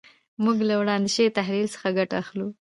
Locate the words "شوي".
1.15-1.29